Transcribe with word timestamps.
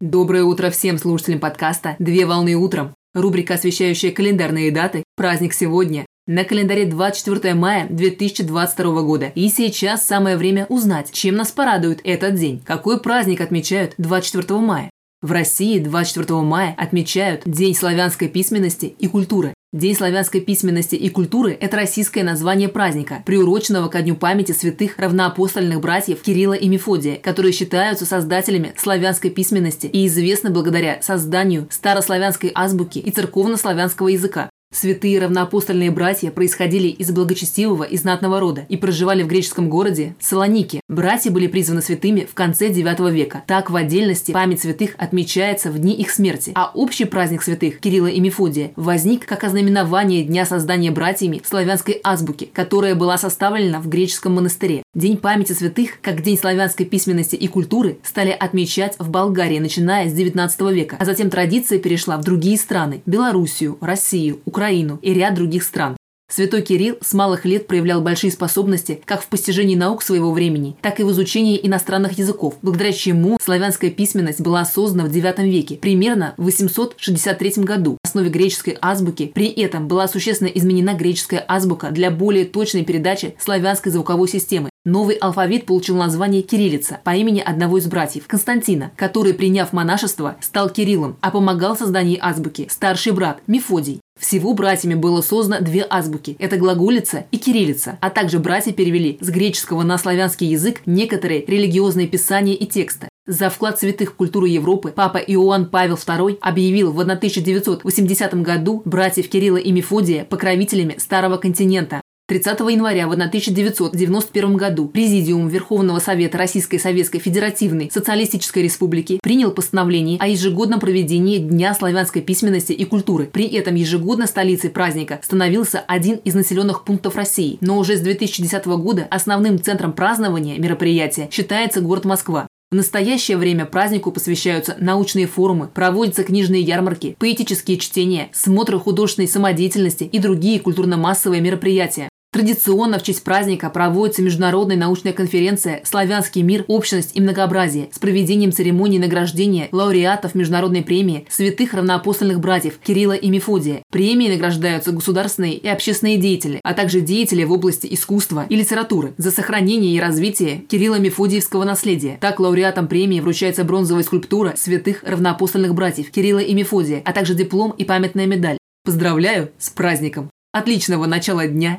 Доброе 0.00 0.44
утро 0.44 0.70
всем 0.70 0.96
слушателям 0.96 1.40
подкаста 1.40 1.96
«Две 1.98 2.24
волны 2.24 2.54
утром». 2.54 2.94
Рубрика, 3.12 3.54
освещающая 3.54 4.10
календарные 4.10 4.70
даты, 4.70 5.04
праздник 5.14 5.52
сегодня. 5.52 6.06
На 6.26 6.44
календаре 6.44 6.86
24 6.86 7.52
мая 7.52 7.86
2022 7.90 9.02
года. 9.02 9.30
И 9.34 9.50
сейчас 9.50 10.06
самое 10.06 10.38
время 10.38 10.64
узнать, 10.70 11.12
чем 11.12 11.36
нас 11.36 11.52
порадует 11.52 12.00
этот 12.02 12.36
день. 12.36 12.62
Какой 12.64 12.98
праздник 12.98 13.42
отмечают 13.42 13.92
24 13.98 14.60
мая? 14.60 14.88
В 15.20 15.32
России 15.32 15.78
24 15.78 16.40
мая 16.40 16.74
отмечают 16.78 17.42
День 17.44 17.74
славянской 17.74 18.28
письменности 18.28 18.86
и 18.86 19.06
культуры. 19.06 19.52
День 19.72 19.94
славянской 19.94 20.40
письменности 20.40 20.96
и 20.96 21.08
культуры– 21.10 21.56
это 21.60 21.76
российское 21.76 22.24
название 22.24 22.68
праздника, 22.68 23.22
приуроченного 23.24 23.86
ко 23.86 24.02
дню 24.02 24.16
памяти 24.16 24.50
святых 24.50 24.98
равноапостольных 24.98 25.80
братьев 25.80 26.22
Кирилла 26.22 26.54
и 26.54 26.68
Мефодия, 26.68 27.14
которые 27.14 27.52
считаются 27.52 28.04
создателями 28.04 28.74
славянской 28.76 29.30
письменности 29.30 29.86
и 29.86 30.08
известны 30.08 30.50
благодаря 30.50 31.00
созданию 31.02 31.68
старославянской 31.70 32.50
азбуки 32.52 32.98
и 32.98 33.12
церковно-славянского 33.12 34.08
языка. 34.08 34.50
Святые 34.72 35.18
равноапостольные 35.18 35.90
братья 35.90 36.30
происходили 36.30 36.86
из 36.86 37.10
благочестивого 37.10 37.82
и 37.82 37.96
знатного 37.96 38.38
рода 38.38 38.66
и 38.68 38.76
проживали 38.76 39.24
в 39.24 39.26
греческом 39.26 39.68
городе 39.68 40.14
Салоники. 40.20 40.80
Братья 40.88 41.32
были 41.32 41.48
призваны 41.48 41.82
святыми 41.82 42.20
в 42.20 42.34
конце 42.34 42.68
IX 42.68 43.10
века. 43.10 43.42
Так 43.48 43.70
в 43.70 43.74
отдельности 43.74 44.30
память 44.30 44.60
святых 44.60 44.94
отмечается 44.96 45.72
в 45.72 45.78
дни 45.80 45.94
их 45.94 46.12
смерти, 46.12 46.52
а 46.54 46.70
общий 46.72 47.04
праздник 47.04 47.42
святых 47.42 47.80
Кирилла 47.80 48.06
и 48.06 48.20
Мефодия 48.20 48.70
возник 48.76 49.26
как 49.26 49.42
ознаменование 49.42 50.22
дня 50.22 50.46
создания 50.46 50.92
братьями 50.92 51.42
славянской 51.44 52.00
азбуки, 52.04 52.48
которая 52.52 52.94
была 52.94 53.18
составлена 53.18 53.80
в 53.80 53.88
греческом 53.88 54.34
монастыре. 54.34 54.84
День 54.94 55.16
памяти 55.16 55.52
святых, 55.52 56.00
как 56.00 56.22
День 56.22 56.38
славянской 56.38 56.86
письменности 56.86 57.34
и 57.34 57.48
культуры, 57.48 57.98
стали 58.04 58.30
отмечать 58.30 58.94
в 59.00 59.10
Болгарии, 59.10 59.58
начиная 59.58 60.08
с 60.08 60.12
XIX 60.12 60.72
века, 60.72 60.96
а 61.00 61.04
затем 61.04 61.28
традиция 61.28 61.80
перешла 61.80 62.18
в 62.18 62.24
другие 62.24 62.56
страны– 62.56 63.02
Белоруссию, 63.06 63.76
Россию, 63.80 64.40
Украину 64.44 64.59
Украину 64.60 64.98
и 65.00 65.14
ряд 65.14 65.32
других 65.32 65.62
стран. 65.62 65.96
Святой 66.30 66.60
Кирилл 66.60 66.98
с 67.00 67.14
малых 67.14 67.46
лет 67.46 67.66
проявлял 67.66 68.02
большие 68.02 68.30
способности 68.30 69.00
как 69.06 69.22
в 69.22 69.26
постижении 69.28 69.74
наук 69.74 70.02
своего 70.02 70.32
времени, 70.32 70.76
так 70.82 71.00
и 71.00 71.02
в 71.02 71.10
изучении 71.10 71.58
иностранных 71.60 72.18
языков, 72.18 72.58
благодаря 72.60 72.92
чему 72.92 73.38
славянская 73.42 73.90
письменность 73.90 74.42
была 74.42 74.66
создана 74.66 75.08
в 75.08 75.10
IX 75.10 75.48
веке, 75.48 75.76
примерно 75.76 76.34
в 76.36 76.44
863 76.44 77.64
году. 77.64 77.96
В 78.04 78.06
основе 78.06 78.28
греческой 78.28 78.76
азбуки 78.82 79.32
при 79.34 79.46
этом 79.46 79.88
была 79.88 80.06
существенно 80.08 80.48
изменена 80.48 80.92
греческая 80.92 81.42
азбука 81.48 81.90
для 81.90 82.10
более 82.10 82.44
точной 82.44 82.84
передачи 82.84 83.34
славянской 83.38 83.90
звуковой 83.90 84.28
системы. 84.28 84.68
Новый 84.84 85.16
алфавит 85.16 85.64
получил 85.66 85.96
название 85.96 86.42
кириллица 86.42 87.00
по 87.02 87.14
имени 87.14 87.40
одного 87.40 87.78
из 87.78 87.86
братьев, 87.86 88.26
Константина, 88.26 88.92
который, 88.96 89.32
приняв 89.34 89.72
монашество, 89.72 90.36
стал 90.40 90.68
Кириллом, 90.68 91.16
а 91.22 91.30
помогал 91.30 91.74
в 91.74 91.78
создании 91.78 92.18
азбуки 92.20 92.68
старший 92.70 93.12
брат 93.12 93.40
Мефодий. 93.46 93.99
Всего 94.20 94.52
братьями 94.52 94.94
было 94.94 95.22
создано 95.22 95.64
две 95.64 95.84
азбуки– 95.88 96.36
это 96.38 96.58
глаголица 96.58 97.24
и 97.30 97.38
кириллица, 97.38 97.98
а 98.02 98.10
также 98.10 98.38
братья 98.38 98.70
перевели 98.70 99.16
с 99.22 99.30
греческого 99.30 99.82
на 99.82 99.96
славянский 99.96 100.46
язык 100.46 100.82
некоторые 100.84 101.42
религиозные 101.46 102.06
писания 102.06 102.54
и 102.54 102.66
тексты. 102.66 103.08
За 103.26 103.48
вклад 103.48 103.78
святых 103.78 104.10
в 104.10 104.14
культуру 104.14 104.44
Европы 104.44 104.92
папа 104.94 105.16
Иоанн 105.16 105.70
Павел 105.70 105.94
II 105.94 106.36
объявил 106.42 106.92
в 106.92 107.00
1980 107.00 108.34
году 108.42 108.82
братьев 108.84 109.30
Кирилла 109.30 109.56
и 109.56 109.72
Мефодия 109.72 110.24
покровителями 110.24 110.96
Старого 110.98 111.38
континента. 111.38 112.02
30 112.30 112.60
января 112.60 113.08
в 113.08 113.10
1991 113.10 114.56
году 114.56 114.86
Президиум 114.86 115.48
Верховного 115.48 115.98
Совета 115.98 116.38
Российской 116.38 116.78
Советской 116.78 117.18
Федеративной 117.18 117.90
Социалистической 117.92 118.62
Республики 118.62 119.18
принял 119.20 119.50
постановление 119.50 120.16
о 120.20 120.28
ежегодном 120.28 120.78
проведении 120.78 121.38
Дня 121.38 121.74
славянской 121.74 122.22
письменности 122.22 122.70
и 122.72 122.84
культуры. 122.84 123.24
При 123.24 123.46
этом 123.46 123.74
ежегодно 123.74 124.28
столицей 124.28 124.70
праздника 124.70 125.18
становился 125.24 125.80
один 125.80 126.18
из 126.18 126.36
населенных 126.36 126.84
пунктов 126.84 127.16
России. 127.16 127.58
Но 127.60 127.78
уже 127.78 127.96
с 127.96 128.00
2010 128.00 128.64
года 128.64 129.08
основным 129.10 129.60
центром 129.60 129.92
празднования 129.92 130.56
мероприятия 130.56 131.28
считается 131.32 131.80
город 131.80 132.04
Москва. 132.04 132.46
В 132.70 132.76
настоящее 132.76 133.38
время 133.38 133.66
празднику 133.66 134.12
посвящаются 134.12 134.76
научные 134.78 135.26
форумы, 135.26 135.66
проводятся 135.66 136.22
книжные 136.22 136.62
ярмарки, 136.62 137.16
поэтические 137.18 137.78
чтения, 137.78 138.28
смотры 138.32 138.78
художественной 138.78 139.26
самодеятельности 139.26 140.04
и 140.04 140.20
другие 140.20 140.60
культурно-массовые 140.60 141.40
мероприятия. 141.40 142.09
Традиционно 142.32 143.00
в 143.00 143.02
честь 143.02 143.24
праздника 143.24 143.70
проводится 143.70 144.22
международная 144.22 144.76
научная 144.76 145.12
конференция 145.12 145.80
«Славянский 145.84 146.42
мир. 146.42 146.64
Общность 146.68 147.10
и 147.14 147.20
многообразие» 147.20 147.88
с 147.92 147.98
проведением 147.98 148.52
церемонии 148.52 148.98
награждения 148.98 149.68
лауреатов 149.72 150.36
международной 150.36 150.82
премии 150.82 151.26
святых 151.28 151.74
равноапостольных 151.74 152.38
братьев 152.38 152.78
Кирилла 152.78 153.14
и 153.14 153.28
Мефодия. 153.30 153.82
Премии 153.90 154.28
награждаются 154.28 154.92
государственные 154.92 155.54
и 155.54 155.66
общественные 155.66 156.18
деятели, 156.18 156.60
а 156.62 156.74
также 156.74 157.00
деятели 157.00 157.42
в 157.42 157.50
области 157.50 157.88
искусства 157.90 158.46
и 158.48 158.54
литературы 158.54 159.12
за 159.16 159.32
сохранение 159.32 159.96
и 159.96 160.00
развитие 160.00 160.62
Кирилла-Мефодиевского 160.68 161.64
наследия. 161.64 162.16
Так 162.20 162.38
лауреатам 162.38 162.86
премии 162.86 163.18
вручается 163.18 163.64
бронзовая 163.64 164.04
скульптура 164.04 164.54
святых 164.56 165.02
равноапостольных 165.02 165.74
братьев 165.74 166.12
Кирилла 166.12 166.38
и 166.38 166.54
Мефодия, 166.54 167.02
а 167.04 167.12
также 167.12 167.34
диплом 167.34 167.72
и 167.72 167.84
памятная 167.84 168.26
медаль. 168.26 168.58
Поздравляю 168.84 169.50
с 169.58 169.68
праздником! 169.70 170.30
Отличного 170.52 171.06
начала 171.06 171.46
дня 171.46 171.78